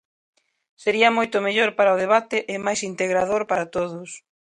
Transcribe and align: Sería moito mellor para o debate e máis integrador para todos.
Sería 0.83 1.15
moito 1.17 1.43
mellor 1.45 1.69
para 1.77 1.95
o 1.95 1.99
debate 2.03 2.37
e 2.53 2.55
máis 2.65 2.79
integrador 2.91 3.41
para 3.51 3.69
todos. 3.75 4.09